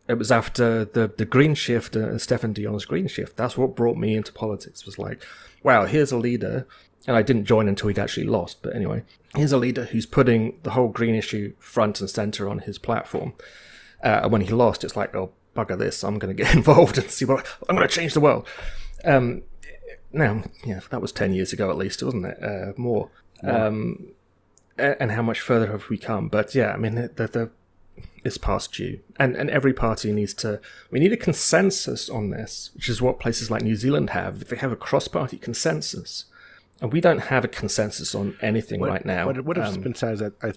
[0.09, 3.37] it was after the the Green Shift and uh, Stéphane Dion's Green Shift.
[3.37, 4.87] That's what brought me into politics.
[4.87, 5.23] Was like,
[5.63, 6.67] wow, here's a leader
[7.07, 8.63] and I didn't join until he'd actually lost.
[8.63, 9.03] But anyway,
[9.35, 13.35] here's a leader who's putting the whole green issue front and center on his platform.
[14.03, 17.11] Uh, when he lost, it's like, oh, bugger this, I'm going to get involved and
[17.11, 18.47] see what I'm going to change the world.
[19.05, 19.43] Um,
[20.13, 22.43] now, yeah, that was 10 years ago at least, wasn't it?
[22.43, 23.11] Uh, more.
[23.43, 23.67] Yeah.
[23.67, 24.13] Um,
[24.79, 26.29] and how much further have we come?
[26.29, 27.51] But yeah, I mean, the, the,
[28.25, 29.01] it's past due.
[29.19, 33.21] And, and every party needs to, we need a consensus on this, which is what
[33.21, 34.49] places like New Zealand have.
[34.49, 36.27] They have a cross party consensus
[36.83, 39.27] and we don't have a consensus on anything what, right now.
[39.27, 40.53] What, what has um, been said is that I,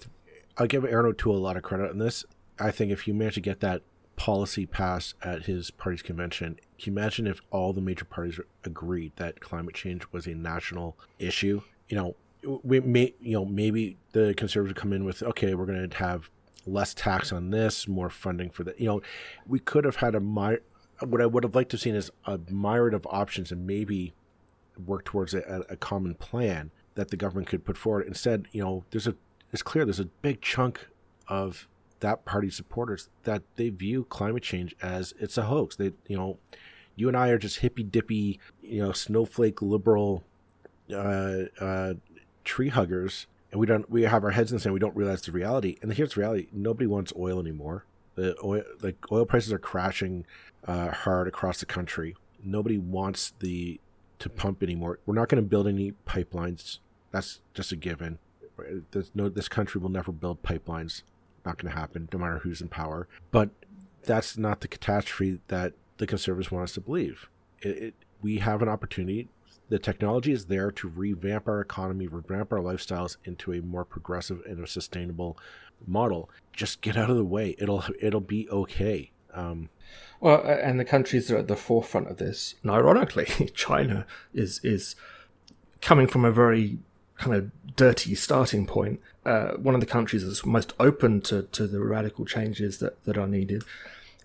[0.58, 2.24] I'll give Erin O'Toole a lot of credit on this.
[2.58, 3.82] I think if you manage to get that
[4.16, 9.12] policy passed at his party's convention, can you imagine if all the major parties agreed
[9.16, 11.62] that climate change was a national issue?
[11.88, 12.16] You know,
[12.64, 16.28] we may, you know, maybe the conservatives come in with, okay, we're going to have
[16.66, 18.80] less tax on this, more funding for that.
[18.80, 19.02] You know,
[19.46, 20.58] we could have had a my,
[21.00, 24.14] what I would have liked to have seen is a myriad of options and maybe
[24.84, 28.06] work towards a, a common plan that the government could put forward.
[28.06, 29.14] Instead, you know, there's a
[29.52, 30.88] it's clear there's a big chunk
[31.28, 31.68] of
[32.00, 35.76] that party supporters that they view climate change as it's a hoax.
[35.76, 36.38] They, you know,
[36.94, 40.24] you and I are just hippy dippy, you know, snowflake liberal
[40.92, 41.94] uh, uh,
[42.44, 44.74] tree huggers, and we don't we have our heads in the sand.
[44.74, 45.78] We don't realize the reality.
[45.80, 47.86] And here's the reality: nobody wants oil anymore.
[48.14, 50.26] The oil, like oil prices are crashing
[50.66, 52.14] uh, hard across the country.
[52.44, 53.80] Nobody wants the
[54.18, 54.98] to pump anymore.
[55.06, 56.80] We're not going to build any pipelines.
[57.12, 58.18] That's just a given.
[58.90, 61.02] There's no, this country will never build pipelines.
[61.44, 63.08] Not going to happen, no matter who's in power.
[63.30, 63.50] But
[64.02, 67.28] that's not the catastrophe that the conservatives want us to believe.
[67.62, 69.28] It, it, we have an opportunity.
[69.68, 74.42] The technology is there to revamp our economy, revamp our lifestyles into a more progressive
[74.46, 75.36] and a sustainable
[75.86, 76.30] model.
[76.52, 77.56] Just get out of the way.
[77.58, 79.10] It'll it'll be okay.
[79.34, 79.68] Um,
[80.20, 84.60] well, and the countries that are at the forefront of this, and ironically, China is
[84.62, 84.94] is
[85.80, 86.78] coming from a very
[87.18, 89.00] kind of dirty starting point.
[89.24, 93.16] Uh, one of the countries that's most open to, to the radical changes that, that
[93.16, 93.64] are needed.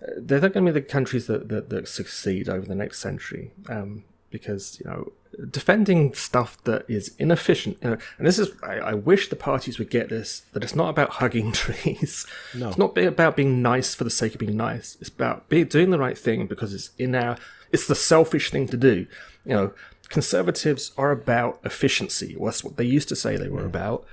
[0.02, 3.50] Uh, they're going to be the countries that, that, that succeed over the next century.
[3.68, 5.12] Um, because you know
[5.50, 9.78] defending stuff that is inefficient you know, and this is I, I, wish the parties
[9.78, 12.68] would get this that it's not about hugging trees no.
[12.68, 15.90] it's not about being nice for the sake of being nice it's about being, doing
[15.90, 17.38] the right thing because it's in our
[17.70, 19.06] it's the selfish thing to do
[19.46, 19.72] you know
[20.08, 24.04] conservatives are about efficiency well, that's what they used to say they were about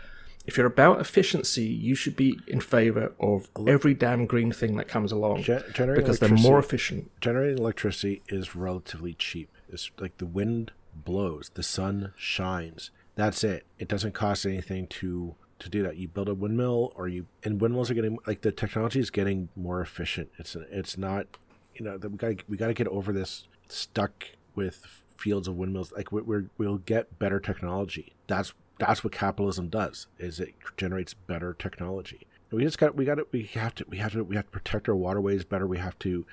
[0.49, 4.87] if you're about efficiency, you should be in favor of every damn green thing that
[4.87, 7.11] comes along Gen- because they're more efficient.
[7.21, 9.51] Generating electricity is relatively cheap.
[9.71, 12.91] It's like the wind blows, the sun shines.
[13.15, 13.65] That's it.
[13.77, 15.97] It doesn't cost anything to to do that.
[15.97, 19.49] You build a windmill, or you and windmills are getting like the technology is getting
[19.55, 20.29] more efficient.
[20.37, 21.27] It's it's not,
[21.75, 25.91] you know, we got we got to get over this stuck with fields of windmills.
[25.91, 26.21] Like we
[26.57, 28.13] we'll get better technology.
[28.27, 30.07] That's that's what capitalism does.
[30.17, 32.25] Is it generates better technology.
[32.51, 34.51] We just got we got to we have to we have to we have to
[34.51, 35.67] protect our waterways better.
[35.67, 36.25] We have to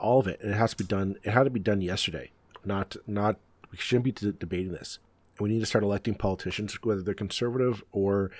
[0.00, 1.16] all of it, and it has to be done.
[1.22, 2.30] It had to be done yesterday.
[2.64, 3.38] Not not
[3.70, 4.98] we shouldn't be debating this.
[5.40, 8.30] We need to start electing politicians, whether they're conservative or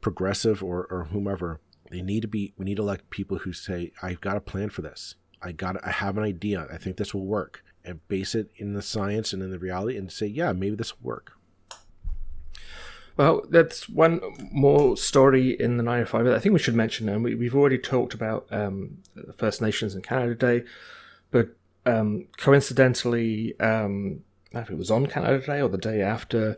[0.00, 1.60] progressive or, or whomever.
[1.90, 2.54] They need to be.
[2.56, 5.16] We need to elect people who say, "I've got a plan for this.
[5.42, 5.76] I got.
[5.84, 6.66] I have an idea.
[6.72, 9.98] I think this will work." And base it in the science and in the reality,
[9.98, 11.32] and say, "Yeah, maybe this will work."
[13.16, 17.44] Well, that's one more story in the 905 I think we should mention, and we,
[17.44, 18.98] have already talked about um,
[19.36, 20.64] First Nations and Canada Day.
[21.30, 21.50] but
[21.86, 24.20] um, coincidentally, um,
[24.54, 26.56] I it was on Canada Day or the day after,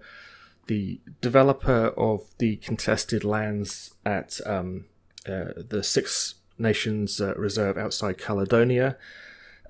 [0.67, 4.87] the developer of the contested lands at um,
[5.27, 8.97] uh, the Six Nations uh, Reserve outside Caledonia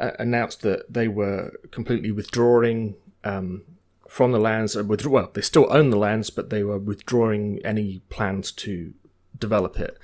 [0.00, 3.62] uh, announced that they were completely withdrawing um,
[4.08, 4.76] from the lands.
[4.76, 8.94] Uh, with, well, they still own the lands, but they were withdrawing any plans to
[9.38, 9.98] develop it.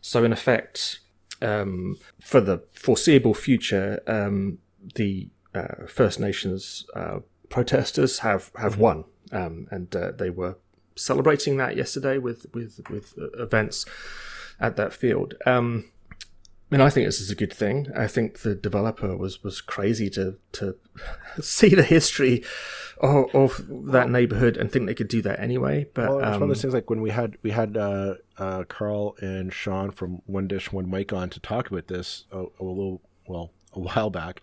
[0.00, 1.00] So, in effect,
[1.40, 4.58] um, for the foreseeable future, um,
[4.94, 10.56] the uh, First Nations uh, protesters have, have won, um, and uh, they were
[10.94, 13.86] celebrating that yesterday with with with uh, events
[14.60, 15.34] at that field.
[15.46, 15.86] Um,
[16.20, 17.88] I mean, I think this is a good thing.
[17.94, 20.76] I think the developer was, was crazy to to
[21.42, 22.42] see the history
[22.98, 25.86] of, of that neighborhood and think they could do that anyway.
[25.92, 27.76] But well, it's um, one of those um, things like when we had we had
[27.76, 32.24] uh, uh, Karl and Sean from One Dish One Mic on to talk about this
[32.32, 34.42] a, a little well a while back.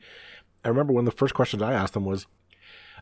[0.63, 2.25] I remember one of the first questions I asked them was,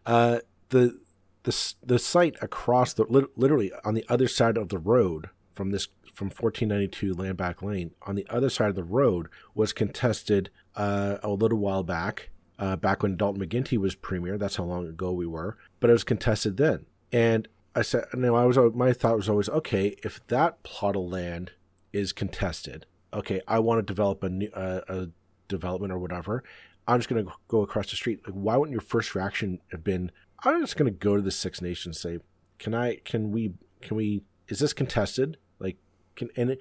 [0.06, 1.00] uh, the
[1.44, 5.88] the the site across the literally on the other side of the road from this
[6.14, 11.30] from 1492 Landback Lane on the other side of the road was contested uh, a
[11.30, 14.36] little while back, uh, back when Dalton McGuinty was premier.
[14.38, 16.88] That's how long ago we were, but it was contested then.
[17.12, 20.96] And I said, you know, I was my thought was always, okay, if that plot
[20.96, 21.52] of land
[21.94, 25.10] is contested, okay, I want to develop a new uh, a
[25.48, 26.44] development or whatever.
[26.88, 28.22] I'm just going to go across the street.
[28.26, 30.12] Like, why wouldn't your first reaction have been,
[30.44, 32.26] I'm just going to go to the Six Nations, and say,
[32.60, 35.38] can I, can we, can we, is this contested?
[35.60, 35.78] Like,
[36.16, 36.60] can and it,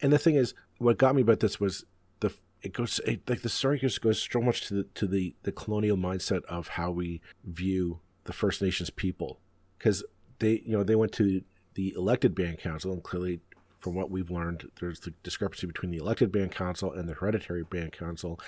[0.00, 1.84] and the thing is, what got me about this was
[2.20, 5.36] the it goes it, like the story just goes so much to the to the
[5.42, 9.40] the colonial mindset of how we view the First Nations people
[9.78, 10.02] because
[10.38, 11.42] they you know they went to
[11.74, 13.40] the elected band council and clearly
[13.84, 17.62] from what we've learned there's the discrepancy between the elected band council and the hereditary
[17.64, 18.40] band council.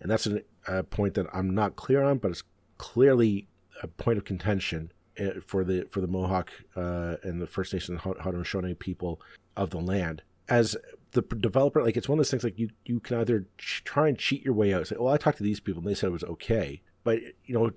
[0.00, 2.42] And that's an, a point that i'm not clear on but it's
[2.78, 3.48] clearly
[3.82, 7.98] a point of contention eh, for the for the mohawk uh, and the first nation
[7.98, 9.20] haudenosaunee people
[9.58, 10.22] of the land.
[10.48, 10.74] As
[11.12, 14.08] the developer like it's one of those things like you you can either ch- try
[14.08, 16.06] and cheat your way out say well i talked to these people and they said
[16.06, 16.80] it was okay.
[17.04, 17.70] But you know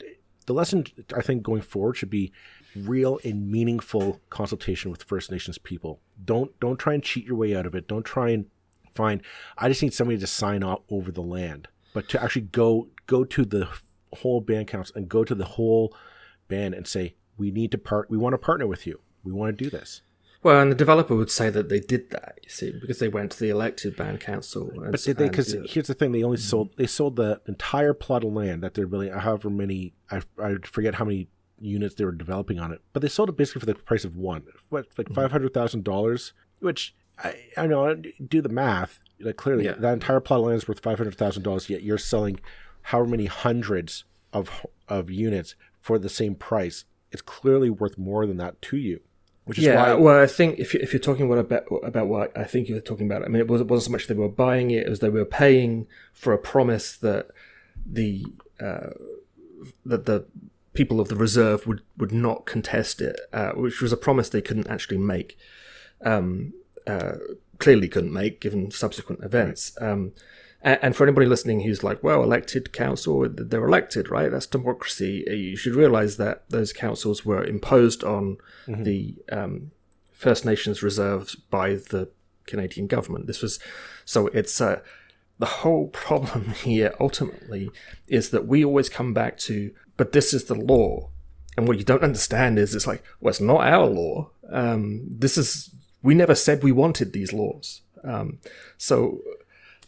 [0.45, 2.31] the lesson i think going forward should be
[2.75, 7.55] real and meaningful consultation with first nations people don't don't try and cheat your way
[7.55, 8.45] out of it don't try and
[8.93, 9.21] find
[9.57, 13.23] i just need somebody to sign off over the land but to actually go go
[13.23, 13.67] to the
[14.17, 15.95] whole band council and go to the whole
[16.47, 19.57] band and say we need to part we want to partner with you we want
[19.57, 20.01] to do this
[20.43, 23.31] well, and the developer would say that they did that, you see, because they went
[23.33, 24.71] to the elected band council.
[24.71, 25.29] And, but did they?
[25.29, 28.73] Because here's the thing: they only sold they sold the entire plot of land that
[28.73, 29.13] they're building.
[29.13, 31.27] However many, I, I forget how many
[31.61, 34.17] units they were developing on it, but they sold it basically for the price of
[34.17, 35.15] one, what like mm-hmm.
[35.15, 36.33] five hundred thousand dollars.
[36.59, 38.99] Which I, I know, do the math.
[39.19, 39.73] Like clearly, yeah.
[39.73, 41.69] that entire plot of land is worth five hundred thousand dollars.
[41.69, 42.39] Yet you're selling
[42.83, 46.85] however many hundreds of of units for the same price.
[47.11, 49.01] It's clearly worth more than that to you.
[49.45, 49.93] Which is yeah, why...
[49.95, 53.07] well, I think if, you, if you're talking about, about what I think you're talking
[53.07, 55.25] about, I mean, it wasn't, wasn't so much they were buying it as they were
[55.25, 57.29] paying for a promise that
[57.85, 58.25] the
[58.59, 58.91] uh,
[59.85, 60.25] that the
[60.73, 64.41] people of the reserve would, would not contest it, uh, which was a promise they
[64.41, 65.37] couldn't actually make.
[66.03, 66.53] Um,
[66.87, 67.13] uh,
[67.59, 69.77] clearly couldn't make given subsequent events.
[69.79, 70.13] Um,
[70.63, 74.29] and for anybody listening who's like, well, elected council, they're elected, right?
[74.29, 75.25] That's democracy.
[75.27, 78.83] Uh, you should realize that those councils were imposed on mm-hmm.
[78.83, 79.71] the um,
[80.11, 82.09] First Nations reserves by the
[82.45, 83.25] Canadian government.
[83.25, 83.57] This was
[84.05, 84.81] so it's uh,
[85.41, 87.69] the whole problem here ultimately
[88.07, 91.09] is that we always come back to, but this is the law.
[91.57, 94.29] And what you don't understand is it's like, well, it's not our law.
[94.49, 95.73] Um, this is,
[96.03, 97.81] we never said we wanted these laws.
[98.03, 98.37] Um,
[98.77, 99.19] so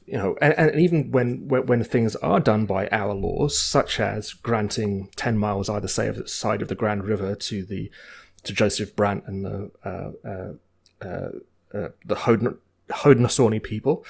[0.05, 4.33] you know, and, and even when, when things are done by our laws, such as
[4.33, 7.89] granting ten miles either side of the Grand River to the
[8.43, 11.29] to Joseph Brant and the uh, uh, uh,
[11.77, 12.15] uh the
[12.89, 14.05] Haudenosaunee people,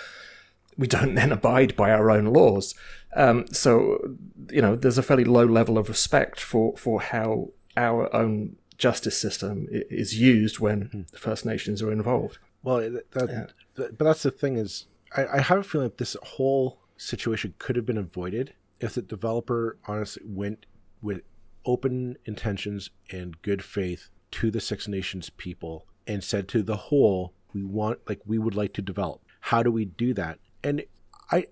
[0.77, 2.75] we don't then abide by our own laws.
[3.15, 4.15] Um, so,
[4.51, 9.17] you know, there's a fairly low level of respect for for how our own justice
[9.17, 11.01] system is used when mm-hmm.
[11.11, 12.39] the First Nations are involved.
[12.63, 13.85] Well, that, yeah.
[13.97, 17.75] but that's the thing is I, I have a feeling that this whole situation could
[17.75, 20.65] have been avoided if the developer honestly went
[21.01, 21.21] with
[21.65, 27.33] open intentions and good faith to the Six Nations people and said to the whole,
[27.53, 29.21] we want, like, we would like to develop.
[29.41, 30.39] How do we do that?
[30.63, 30.83] And
[31.31, 31.47] I,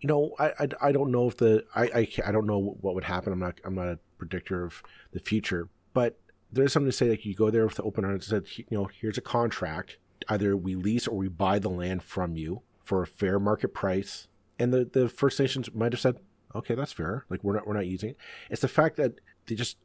[0.00, 2.94] you know, I, I, I don't know if the, I, I, I don't know what
[2.94, 3.32] would happen.
[3.32, 4.82] I'm not, I'm not a predictor of
[5.12, 6.18] the future, but
[6.52, 8.64] there's something to say, like, you go there with the open heart and said, you
[8.70, 9.98] know, here's a contract.
[10.28, 14.28] Either we lease or we buy the land from you for a fair market price.
[14.58, 16.16] And the, the First Nations might have said,
[16.54, 17.24] Okay, that's fair.
[17.28, 18.16] Like we're not we're not using it.
[18.50, 19.14] It's the fact that
[19.46, 19.76] they just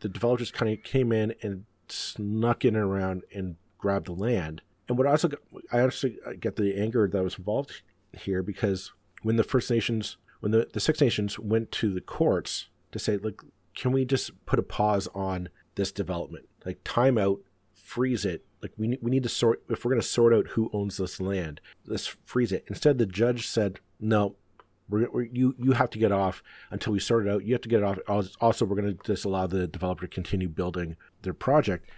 [0.00, 4.62] the developers kind of came in and snuck in around and grabbed the land.
[4.88, 5.30] And what I also
[5.72, 7.82] I actually get the anger that was involved
[8.18, 8.92] here because
[9.22, 13.16] when the First Nations when the, the Six Nations went to the courts to say,
[13.16, 13.44] look,
[13.76, 16.48] can we just put a pause on this development?
[16.66, 17.38] Like time out,
[17.72, 18.44] freeze it.
[18.60, 21.20] Like we we need to sort if we're going to sort out who owns this
[21.20, 22.64] land, let's freeze it.
[22.66, 24.34] Instead, the judge said, no,
[24.88, 27.44] we're, we're, you you have to get off until we sort it out.
[27.44, 28.28] You have to get it off.
[28.40, 31.88] Also, we're going to just allow the developer to continue building their project.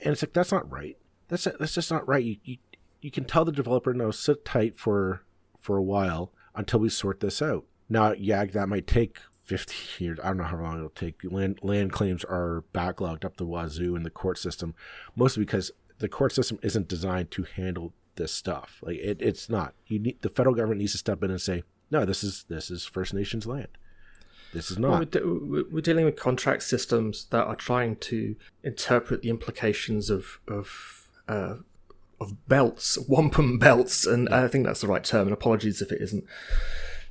[0.00, 0.96] And it's like that's not right.
[1.28, 2.24] That's that's just not right.
[2.24, 2.56] You you,
[3.00, 5.22] you can tell the developer no, sit tight for
[5.64, 7.64] for a while until we sort this out.
[7.88, 10.18] Now, yeah, that might take 50 years.
[10.22, 11.22] I don't know how long it'll take.
[11.24, 14.74] Land land claims are backlogged up the wazoo in the court system,
[15.16, 18.80] mostly because the court system isn't designed to handle this stuff.
[18.82, 19.74] Like it, it's not.
[19.86, 22.70] You need the federal government needs to step in and say, no, this is this
[22.70, 23.68] is First Nations land.
[24.52, 25.14] This is not.
[25.14, 31.08] We're, we're, dealing with contract systems that are trying to interpret the implications of of
[31.26, 31.56] uh,
[32.20, 35.28] of belts, wampum belts, and I think that's the right term.
[35.28, 36.24] And apologies if it isn't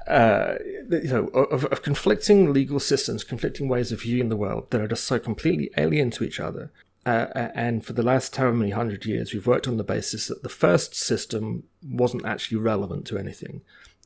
[0.08, 0.56] uh,
[0.90, 4.88] you know, of, of, conflicting legal systems, conflicting ways of viewing the world that are
[4.88, 6.72] just so completely alien to each other.
[7.06, 10.44] Uh, and for the last however many hundred years, we've worked on the basis that
[10.44, 13.62] the first system wasn't actually relevant to anything,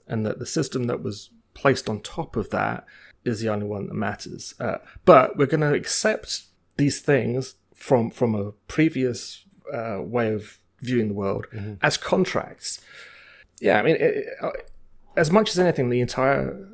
[0.08, 2.86] and that the system that was placed on top of that
[3.24, 4.56] is the only one that matters.
[4.60, 6.43] Uh, but we're going to accept
[6.78, 11.74] these things from from a previous uh, way of viewing the world mm-hmm.
[11.82, 12.82] as contracts.
[13.60, 13.96] Yeah, I mean.
[13.96, 14.72] It, it,
[15.18, 16.70] as much as anything, the entire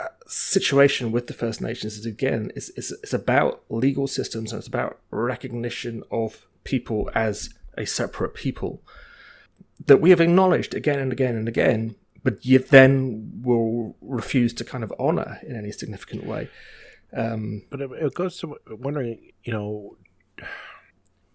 [0.00, 4.66] uh, situation with the First Nations is again is it's about legal systems and it's
[4.66, 8.82] about recognition of people as a separate people
[9.84, 14.64] that we have acknowledged again and again and again, but yet then will refuse to
[14.64, 16.48] kind of honor in any significant way.
[17.12, 19.96] Um, but it, it, goes to wondering, you know,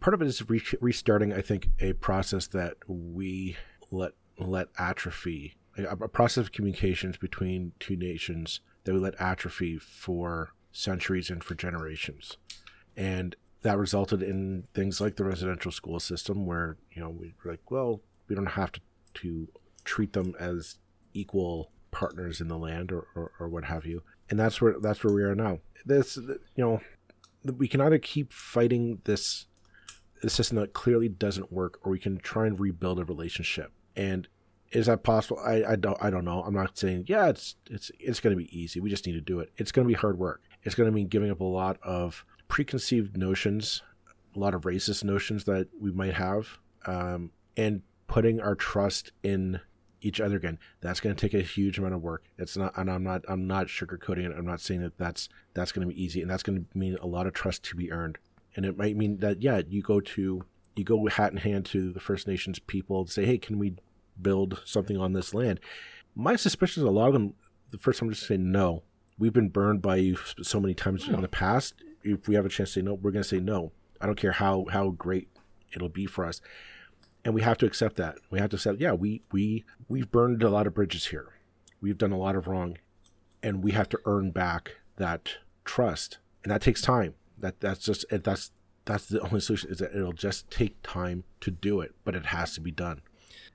[0.01, 1.31] part of it is re- restarting.
[1.31, 3.55] I think a process that we
[3.89, 10.53] let let atrophy a process of communications between two nations that we let atrophy for
[10.71, 12.37] centuries and for generations.
[12.97, 17.51] And that resulted in things like the residential school system where, you know, we are
[17.51, 18.81] like, well, we don't have to,
[19.13, 19.47] to
[19.85, 20.77] treat them as
[21.13, 24.01] equal partners in the land or, or, or what have you.
[24.29, 25.59] And that's where that's where we are now.
[25.85, 26.81] This you know
[27.43, 29.45] we can either keep fighting this
[30.21, 33.71] this system that clearly doesn't work or we can try and rebuild a relationship.
[33.95, 34.27] And
[34.71, 35.39] is that possible?
[35.39, 36.43] I, I don't I don't know.
[36.43, 38.79] I'm not saying yeah, it's it's it's going to be easy.
[38.79, 39.51] We just need to do it.
[39.57, 40.41] It's going to be hard work.
[40.63, 43.81] It's going to mean giving up a lot of preconceived notions,
[44.35, 49.59] a lot of racist notions that we might have, um, and putting our trust in
[50.01, 50.59] each other again.
[50.81, 52.25] That's going to take a huge amount of work.
[52.37, 54.35] It's not, and I'm not I'm not sugarcoating it.
[54.37, 56.97] I'm not saying that that's that's going to be easy, and that's going to mean
[57.01, 58.17] a lot of trust to be earned.
[58.55, 60.43] And it might mean that yeah, you go to
[60.75, 63.75] you go hat in hand to the First Nations people and say, hey, can we
[64.21, 65.59] build something on this land.
[66.15, 67.33] My suspicion is a lot of them,
[67.71, 68.83] the first time, just say no.
[69.17, 71.31] We've been burned by you so many times in the hmm.
[71.31, 71.75] past.
[72.03, 73.71] If we have a chance to say no, we're going to say no.
[73.99, 75.29] I don't care how, how great
[75.73, 76.41] it'll be for us.
[77.23, 78.17] And we have to accept that.
[78.31, 81.29] We have to say, yeah, we, we, we've burned a lot of bridges here.
[81.79, 82.79] We've done a lot of wrong.
[83.43, 86.17] And we have to earn back that trust.
[86.43, 87.13] And that takes time.
[87.41, 88.51] That That's just, that's,
[88.85, 92.27] that's the only solution is that it'll just take time to do it, but it
[92.27, 93.01] has to be done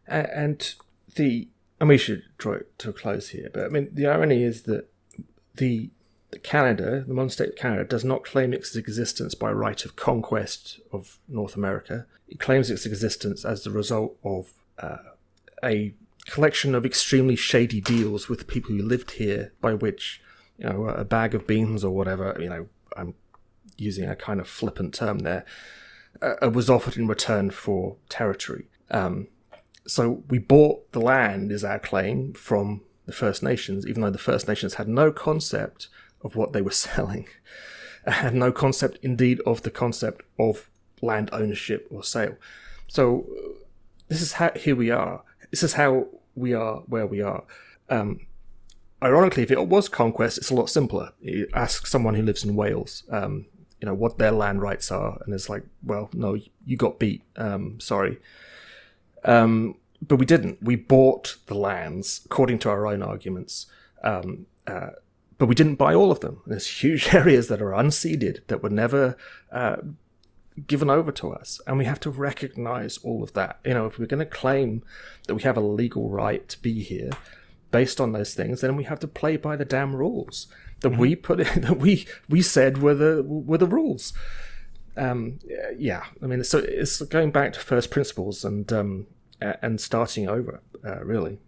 [0.07, 0.74] and
[1.14, 1.49] the
[1.80, 3.51] and we should draw it to a close here.
[3.53, 4.89] But I mean, the irony is that
[5.55, 5.91] the,
[6.43, 10.80] Canada, the modern state of Canada, does not claim its existence by right of conquest
[10.93, 12.07] of North America.
[12.28, 14.97] It claims its existence as the result of uh,
[15.62, 15.95] a
[16.26, 20.20] collection of extremely shady deals with people who lived here, by which
[20.59, 22.37] you know a bag of beans or whatever.
[22.41, 23.14] You know, I'm
[23.77, 25.45] using a kind of flippant term there.
[26.22, 28.68] Uh, was offered in return for territory.
[28.91, 29.29] Um,
[29.87, 34.18] so we bought the land, is our claim, from the First Nations, even though the
[34.18, 35.89] First Nations had no concept
[36.22, 37.29] of what they were selling,
[38.07, 40.68] had no concept, indeed, of the concept of
[41.03, 42.37] land ownership or sale.
[42.89, 43.27] So
[44.09, 45.22] this is how here we are.
[45.51, 47.45] This is how we are where we are.
[47.89, 48.27] Um,
[49.03, 51.12] ironically, if it was conquest, it's a lot simpler.
[51.20, 53.47] You ask someone who lives in Wales, um,
[53.81, 57.22] you know, what their land rights are, and it's like, well, no, you got beat.
[57.37, 58.18] Um, sorry.
[59.24, 60.62] Um, but we didn't.
[60.62, 63.66] We bought the lands according to our own arguments.
[64.03, 64.91] Um, uh,
[65.39, 66.41] but we didn't buy all of them.
[66.47, 69.16] There's huge areas that are unceded that were never
[69.53, 69.77] uh,
[70.66, 73.59] given over to us, and we have to recognize all of that.
[73.64, 74.83] You know, if we're going to claim
[75.27, 77.11] that we have a legal right to be here,
[77.70, 80.47] based on those things, then we have to play by the damn rules
[80.81, 81.01] that mm-hmm.
[81.01, 84.12] we put in, that we we said were the were the rules.
[84.97, 85.41] Um,
[85.77, 89.07] yeah, I mean, so it's going back to first principles and um,
[89.41, 91.39] and starting over, uh, really.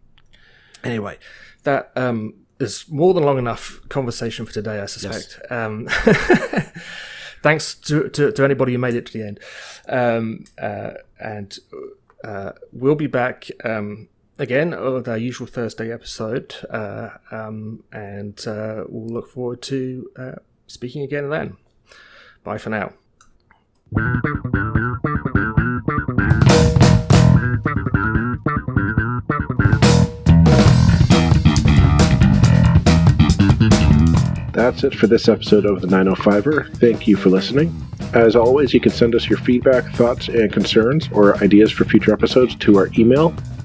[0.84, 1.18] Anyway,
[1.64, 5.38] that um, is more than long enough conversation for today, I suspect.
[5.42, 5.50] Yes.
[5.50, 5.88] Um,
[7.42, 9.40] thanks to, to, to, anybody who made it to the end.
[9.88, 11.58] Um, uh, and
[12.24, 14.08] uh, we'll be back um,
[14.38, 16.54] again with our usual Thursday episode.
[16.70, 20.32] Uh, um, and uh, we'll look forward to uh,
[20.66, 21.56] speaking again then.
[22.44, 22.92] Bye for now.
[34.52, 36.76] That's it for this episode of the 905er.
[36.78, 37.74] Thank you for listening.
[38.12, 42.12] As always, you can send us your feedback, thoughts, and concerns or ideas for future
[42.12, 43.34] episodes to our email,